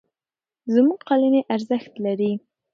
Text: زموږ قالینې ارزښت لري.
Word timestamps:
زموږ 0.73 0.99
قالینې 1.07 1.41
ارزښت 1.55 1.93
لري. 2.05 2.31